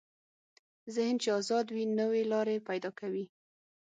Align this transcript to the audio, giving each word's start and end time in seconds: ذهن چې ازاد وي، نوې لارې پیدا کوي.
ذهن 0.95 1.15
چې 1.23 1.29
ازاد 1.39 1.65
وي، 1.75 1.83
نوې 1.99 2.21
لارې 2.31 2.65
پیدا 2.69 2.89
کوي. 2.99 3.25